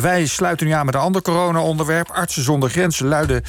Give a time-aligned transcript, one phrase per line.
[0.00, 2.10] wij sluiten nu aan met een ander corona-onderwerp.
[2.10, 3.42] Artsen zonder grenzen luiden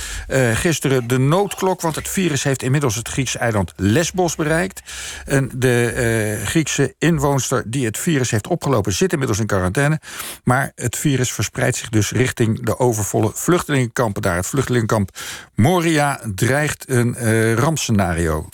[0.54, 1.82] gisteren de noodklok...
[1.82, 4.82] want het virus heeft inmiddels het Griekse eiland Lesbos bereikt.
[5.26, 8.94] En de Griekse inwoonster die het virus heeft opgelopen...
[8.94, 10.00] zit inmiddels in quarantaine.
[10.44, 14.36] Maar het virus verspreidt zich dus richting de overvolle vluchtelingenkampen daar.
[14.36, 15.10] Het vluchtelingenkamp
[15.56, 17.16] Moria dreigt een
[17.56, 18.50] rampscenario.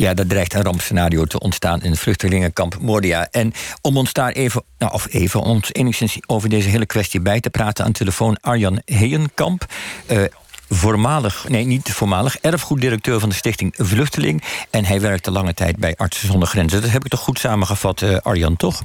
[0.00, 3.28] Ja, dat dreigt een rampscenario te ontstaan in het vluchtelingenkamp Moria.
[3.30, 7.40] En om ons daar even, nou, of even, ons enigszins over deze hele kwestie bij
[7.40, 7.84] te praten...
[7.84, 9.64] aan telefoon Arjan Heenkamp.
[10.10, 10.22] Uh,
[10.68, 14.42] voormalig, nee niet voormalig, erfgoeddirecteur van de stichting Vluchteling.
[14.70, 16.80] En hij werkte lange tijd bij Artsen zonder Grenzen.
[16.80, 18.82] Dat heb ik toch goed samengevat, uh, Arjan, toch?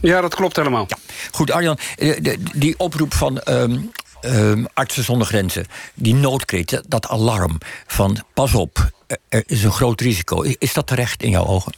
[0.00, 0.84] Ja, dat klopt helemaal.
[0.88, 0.96] Ja.
[1.30, 3.90] Goed, Arjan, eh, die oproep van um,
[4.22, 8.92] um, Artsen zonder Grenzen, die noodkreet, dat alarm van pas op,
[9.28, 10.42] er is een groot risico.
[10.58, 11.72] Is dat terecht in jouw ogen?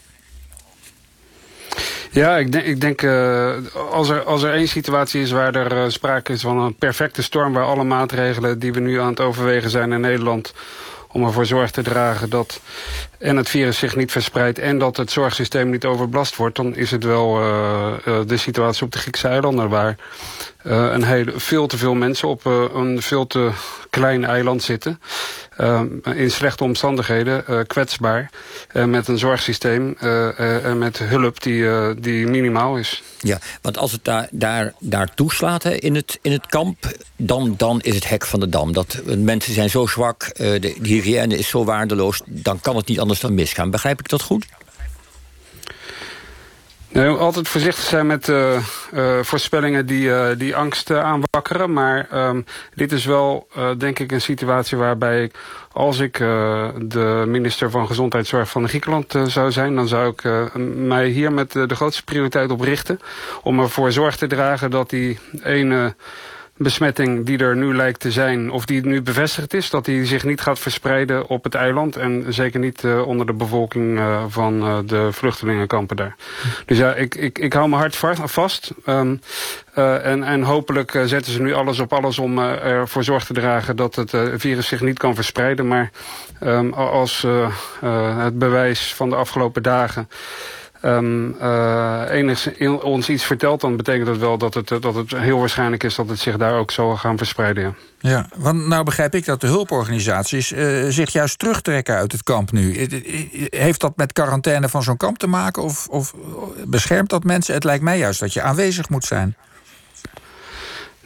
[2.10, 3.54] Ja, ik denk, ik denk uh,
[3.90, 7.22] als, er, als er één situatie is waar er uh, sprake is van een perfecte
[7.22, 7.52] storm...
[7.52, 10.54] waar alle maatregelen die we nu aan het overwegen zijn in Nederland
[11.08, 12.60] om ervoor zorg te dragen dat
[13.18, 14.58] en het virus zich niet verspreidt...
[14.58, 16.56] en dat het zorgsysteem niet overbelast wordt...
[16.56, 17.92] dan is het wel uh,
[18.26, 19.68] de situatie op de Griekse eilanden...
[19.68, 19.96] waar
[20.66, 23.50] een hele, veel te veel mensen op uh, een veel te
[23.90, 25.00] klein eiland zitten.
[25.60, 25.80] Uh,
[26.14, 28.30] in slechte omstandigheden, kwetsbaar.
[28.72, 31.64] met een zorgsysteem en met hulp die,
[32.00, 33.02] die minimaal is.
[33.18, 36.94] Ja, want als het daar, daar, daar toeslaat in, het, in het kamp...
[37.16, 38.72] Dan, dan is het hek van de dam.
[38.72, 42.20] Dat, mensen zijn zo zwak, de, de hygiëne is zo waardeloos...
[42.24, 43.70] dan kan het niet anders dan misgaan.
[43.70, 44.46] Begrijp ik dat goed?
[46.88, 48.58] Nee, altijd voorzichtig zijn met uh,
[48.94, 51.72] uh, voorspellingen die, uh, die angst aanwakkeren.
[51.72, 53.48] Maar um, dit is wel,
[53.78, 55.34] denk ik, een situatie waarbij ik...
[55.72, 56.18] als ik
[56.78, 59.74] de minister van Gezondheidszorg van Griekenland zou zijn...
[59.74, 60.22] dan zou ik
[60.76, 63.00] mij hier met de grootste prioriteit op richten...
[63.42, 65.94] om ervoor zorg te dragen dat die ene
[66.56, 70.24] besmetting die er nu lijkt te zijn, of die nu bevestigd is, dat die zich
[70.24, 74.64] niet gaat verspreiden op het eiland en zeker niet uh, onder de bevolking uh, van
[74.64, 76.16] uh, de vluchtelingenkampen daar.
[76.66, 77.96] Dus ja, ik, ik, ik hou mijn hart
[78.30, 78.72] vast.
[78.86, 79.20] Um,
[79.74, 83.94] en, en hopelijk zetten ze nu alles op alles om ervoor zorg te dragen dat
[83.94, 85.68] het virus zich niet kan verspreiden.
[85.68, 85.90] Maar
[86.42, 87.26] um, als
[88.24, 90.08] het bewijs van de afgelopen dagen
[90.86, 93.60] um, uh, enigszins ons iets vertelt...
[93.60, 95.94] dan betekent dat wel dat het, dat het heel waarschijnlijk is...
[95.94, 97.76] dat het zich daar ook zal gaan verspreiden.
[97.98, 100.52] Ja, ja want nou begrijp ik dat de hulporganisaties...
[100.52, 102.88] Uh, zich juist terugtrekken uit het kamp nu.
[103.50, 105.62] Heeft dat met quarantaine van zo'n kamp te maken?
[105.62, 106.14] Of, of
[106.64, 107.54] beschermt dat mensen?
[107.54, 109.36] Het lijkt mij juist dat je aanwezig moet zijn.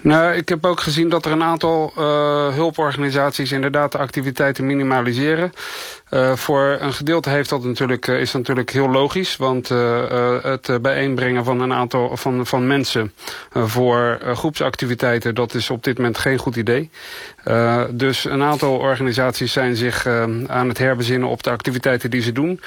[0.02, 5.52] Nou, ik heb ook gezien dat er een aantal uh, hulporganisaties inderdaad de activiteiten minimaliseren.
[6.10, 9.37] Uh, voor een gedeelte heeft dat natuurlijk, uh, is dat natuurlijk heel logisch.
[9.37, 13.12] Want uh, het bijeenbrengen van een aantal van, van mensen
[13.53, 16.91] voor groepsactiviteiten, dat is op dit moment geen goed idee.
[17.91, 20.06] dus een aantal organisaties zijn zich
[20.47, 22.60] aan het herbezinnen op de activiteiten die ze doen.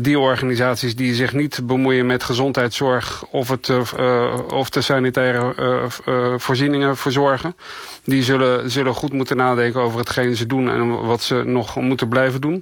[0.00, 3.70] die organisaties die zich niet bemoeien met gezondheidszorg of, het,
[4.52, 5.54] of de sanitaire
[6.36, 7.56] voorzieningen verzorgen.
[8.04, 12.08] Die zullen, zullen goed moeten nadenken over hetgeen ze doen en wat ze nog moeten
[12.08, 12.61] blijven doen.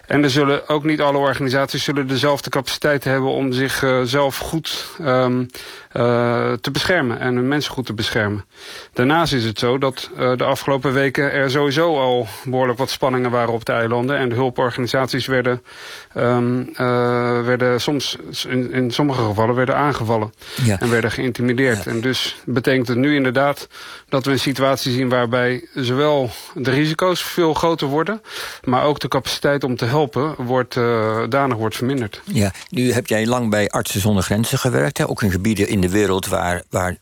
[0.07, 4.95] En er zullen ook niet alle organisaties zullen dezelfde capaciteit hebben om zichzelf uh, goed
[5.01, 5.39] um,
[5.93, 8.45] uh, te beschermen en hun mensen goed te beschermen.
[8.93, 13.31] Daarnaast is het zo dat uh, de afgelopen weken er sowieso al behoorlijk wat spanningen
[13.31, 14.17] waren op de eilanden.
[14.17, 15.63] En de hulporganisaties werden,
[16.17, 16.73] um,
[17.45, 20.33] werden soms, in, in, sommige gevallen, werden aangevallen
[20.63, 20.79] ja.
[20.79, 21.83] en werden geïntimideerd.
[21.83, 21.91] Ja.
[21.91, 23.67] En dus betekent het nu inderdaad
[24.09, 28.21] dat we een situatie zien waarbij zowel de risico's veel groter worden,
[28.63, 29.99] maar ook de capaciteit om te helpen
[30.37, 30.73] wordt,
[31.29, 32.21] danig wordt verminderd.
[32.25, 35.09] Ja, nu heb jij lang bij Artsen zonder Grenzen gewerkt, hè?
[35.09, 36.97] ook in gebieden in de wereld waar, waar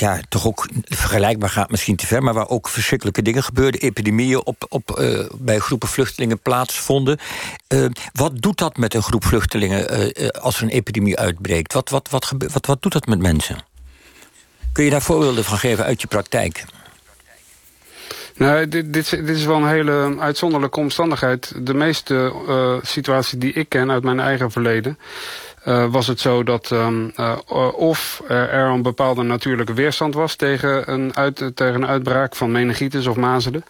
[0.00, 2.22] ja, toch ook vergelijkbaar gaat misschien te ver...
[2.22, 3.80] maar waar ook verschrikkelijke dingen gebeurden.
[3.80, 7.18] Epidemieën op, op, uh, bij groepen vluchtelingen plaatsvonden.
[7.68, 11.72] Uh, wat doet dat met een groep vluchtelingen uh, als er een epidemie uitbreekt?
[11.72, 13.56] Wat, wat, wat, wat, wat doet dat met mensen?
[14.72, 16.64] Kun je daar voorbeelden van geven uit je praktijk?
[18.38, 21.52] Nou, dit, dit, dit, is wel een hele uitzonderlijke omstandigheid.
[21.66, 24.98] De meeste uh, situatie die ik ken uit mijn eigen verleden...
[25.68, 27.36] Uh, was het zo dat um, uh,
[27.72, 33.06] of er een bepaalde natuurlijke weerstand was tegen een, uit, tegen een uitbraak van meningitis
[33.06, 33.64] of mazelen.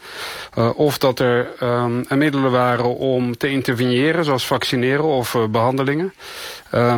[0.75, 6.15] Of dat er um, middelen waren om te interveneren, zoals vaccineren of behandelingen.
[6.75, 6.93] Uh,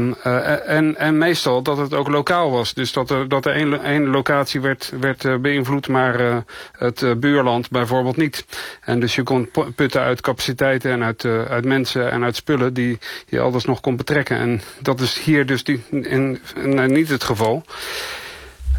[0.69, 2.75] en, en meestal dat het ook lokaal was.
[2.75, 8.17] Dus dat er, dat er één, één locatie werd, werd beïnvloed, maar het buurland bijvoorbeeld
[8.17, 8.45] niet.
[8.81, 12.99] En dus je kon putten uit capaciteiten en uit, uit mensen en uit spullen die
[13.27, 14.37] je alles nog kon betrekken.
[14.37, 14.61] En
[14.99, 17.65] is hier dus die, in, in, niet het geval.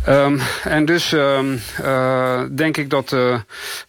[0.07, 3.39] Um, en dus um, uh, denk ik dat uh,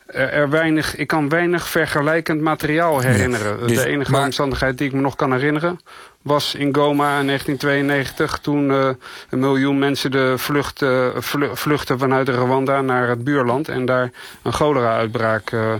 [0.06, 3.60] er weinig, ik kan weinig vergelijkend materiaal herinneren.
[3.60, 4.24] Ja, dus, de enige maar...
[4.24, 5.80] omstandigheid die ik me nog kan herinneren
[6.22, 8.38] was in Goma in 1992...
[8.38, 8.88] toen uh,
[9.30, 11.06] een miljoen mensen de vlucht, uh,
[11.52, 13.68] vluchten vanuit Rwanda naar het buurland...
[13.68, 14.10] en daar
[14.42, 15.74] een cholera-uitbraak uh,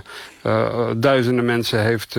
[0.96, 2.18] duizenden mensen heeft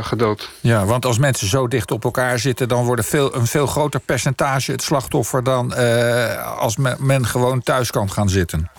[0.00, 0.50] gedood.
[0.60, 2.68] Ja, want als mensen zo dicht op elkaar zitten...
[2.68, 5.44] dan wordt veel, een veel groter percentage het slachtoffer...
[5.44, 5.74] dan
[6.58, 8.70] als men gewoon thuis kan gaan zitten.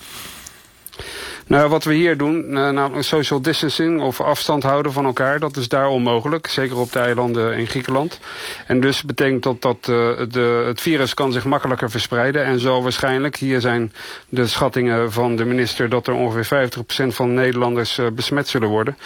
[1.50, 5.56] Nou, wat we hier doen, uh, namelijk social distancing of afstand houden van elkaar, dat
[5.56, 6.46] is daar onmogelijk.
[6.46, 8.20] Zeker op de eilanden in Griekenland.
[8.66, 9.86] En dus betekent dat dat uh,
[10.28, 12.44] de, het virus kan zich makkelijker verspreiden.
[12.44, 13.92] En zal waarschijnlijk, hier zijn
[14.28, 16.70] de schattingen van de minister, dat er ongeveer
[17.04, 18.96] 50% van Nederlanders uh, besmet zullen worden.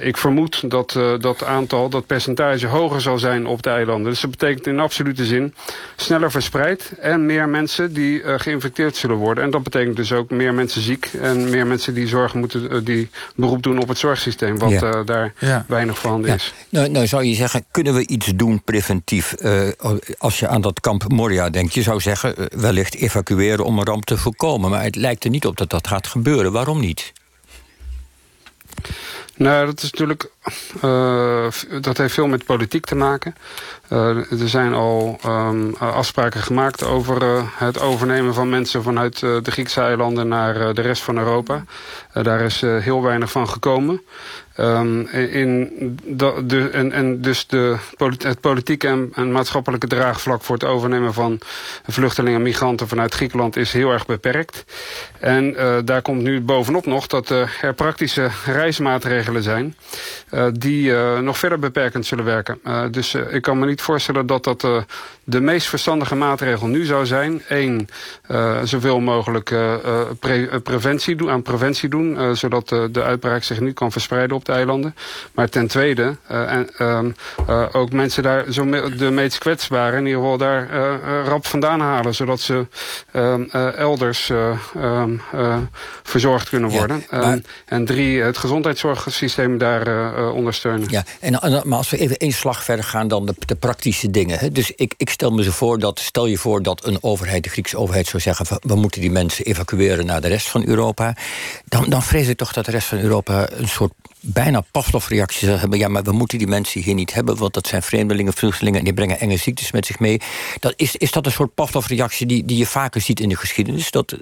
[0.00, 4.10] ik vermoed dat dat aantal, dat percentage hoger zal zijn op de eilanden.
[4.10, 5.54] Dus dat betekent in absolute zin
[5.96, 9.44] sneller verspreid en meer mensen die geïnfecteerd zullen worden.
[9.44, 12.78] En dat betekent dus ook meer mensen ziek en meer mensen die zorgen moeten, eh,
[12.84, 14.94] die beroep doen op het zorgsysteem, wat ja.
[14.94, 15.64] uh, daar ja.
[15.68, 16.36] weinig voorhanden ja.
[16.36, 16.54] is.
[16.68, 19.68] Nou, nou, zou je zeggen, kunnen we iets doen preventief uh,
[20.18, 21.74] als je aan dat kamp Moria denkt?
[21.74, 25.46] Je zou zeggen, wellicht evacueren om een ramp te voorkomen, maar het lijkt er niet
[25.46, 26.52] op dat dat gaat gebeuren.
[26.52, 27.12] Waarom niet?
[29.36, 30.30] Nou, dat is natuurlijk.
[30.84, 31.46] Uh,
[31.80, 33.34] dat heeft veel met politiek te maken.
[33.92, 39.80] Uh, er zijn al um, afspraken gemaakt over het overnemen van mensen vanuit de Griekse
[39.80, 41.64] eilanden naar de rest van Europa.
[42.12, 44.02] daar is heel weinig van gekomen.
[44.60, 45.70] Um, in
[46.04, 47.76] de, en, en dus de,
[48.18, 51.38] het politieke en, en, maatschappelijke draagvlak voor het overnemen van
[51.86, 54.64] vluchtelingen en migranten vanuit Griekenland is heel erg beperkt.
[55.20, 59.76] En daar komt nu bovenop nog dat er praktische reismaatregelen zijn
[60.52, 62.58] die nog verder beperkend zullen werken.
[62.90, 64.60] dus ik kan me niet voorstellen dat dat
[65.24, 67.42] de meest verstandige maatregel nu zou zijn.
[67.48, 67.88] één,
[68.64, 69.54] zoveel mogelijk
[70.20, 74.52] pre preventie doen, aan preventie doen, zodat de uitbraak zich niet kan verspreiden op de
[74.52, 74.94] eilanden.
[75.34, 80.20] Maar ten tweede, en, uh, ook mensen daar, zo me de meest kwetsbaren, in ieder
[80.20, 80.68] geval daar
[81.24, 82.14] rap vandaan halen.
[82.14, 82.66] Zodat ze
[83.10, 83.42] ehm,
[83.76, 85.16] elders ehm,
[86.02, 87.04] verzorgd kunnen worden.
[87.10, 87.38] Ja, maar...
[87.66, 89.86] en drie, het gezondheidszorgsysteem daar
[90.32, 90.88] ondersteunen.
[90.90, 94.38] Ja, en, maar als we even één slag verder gaan dan de, praktische dingen.
[94.38, 94.52] Hè?
[94.52, 97.50] Dus ik, ik stel me zo voor dat, stel je voor dat een overheid, de
[97.50, 98.46] Griekse overheid zou zeggen...
[98.60, 101.16] we moeten die mensen evacueren naar de rest van Europa.
[101.64, 105.78] Dan, dan vrees ik toch dat de rest van Europa een soort bijna Pavlov-reactie hebben.
[105.78, 108.84] Ja, maar we moeten die mensen hier niet hebben, want dat zijn vreemdelingen, vluchtelingen en
[108.84, 110.20] die brengen enge ziektes met zich mee.
[110.60, 113.90] Dat, is, is dat een soort Pavlov-reactie die, die je vaker ziet in de geschiedenis?
[113.90, 114.16] Dat,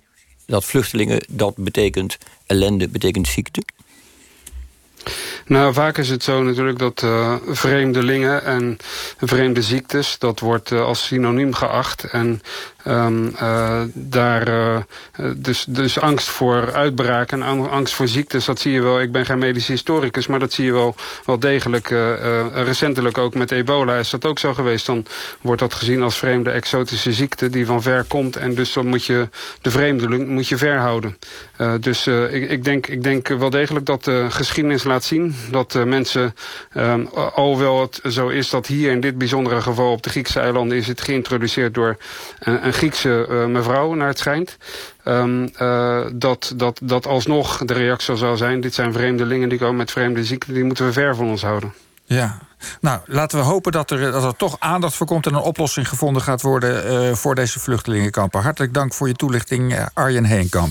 [0.47, 3.63] dat vluchtelingen, dat betekent ellende, betekent ziekte?
[5.53, 8.77] Nou, vaak is het zo natuurlijk dat uh, vreemdelingen en
[9.21, 10.19] vreemde ziektes...
[10.19, 12.05] dat wordt uh, als synoniem geacht.
[12.05, 12.43] En
[12.89, 14.79] Um, uh, daar, uh,
[15.37, 19.01] dus, dus angst voor uitbraken en angst voor ziektes, dat zie je wel.
[19.01, 20.95] Ik ben geen medisch historicus, maar dat zie je wel,
[21.25, 21.91] wel degelijk.
[21.91, 24.87] Uh, recentelijk ook met ebola is dat ook zo geweest.
[24.87, 25.07] Dan
[25.41, 28.37] wordt dat gezien als vreemde exotische ziekte die van ver komt.
[28.37, 29.29] En dus dan moet je
[29.61, 31.19] de vreemdeling moet je verhouden.
[31.81, 36.35] dus ik, ik, denk, ik denk wel degelijk dat de geschiedenis laat zien dat mensen,
[36.77, 40.77] um, alhoewel het zo is dat hier in dit bijzondere geval op de Griekse eilanden
[40.77, 41.97] is het geïntroduceerd door
[42.39, 44.57] een Griekse uh, mevrouw, naar het schijnt.
[45.05, 48.61] Um, uh, dat, dat, dat alsnog de reactie zou zijn...
[48.61, 50.55] dit zijn vreemdelingen die komen met vreemde ziekten...
[50.55, 51.73] die moeten we ver van ons houden.
[52.05, 52.39] Ja,
[52.81, 55.27] nou, laten we hopen dat er, dat er toch aandacht voor komt...
[55.27, 58.43] en een oplossing gevonden gaat worden uh, voor deze vluchtelingenkampen.
[58.43, 60.71] Hartelijk dank voor je toelichting, Arjen Heenkamp.